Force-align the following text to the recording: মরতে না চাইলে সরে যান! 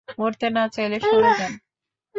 মরতে 0.19 0.47
না 0.55 0.63
চাইলে 0.73 0.97
সরে 1.01 1.31
যান! 1.39 1.51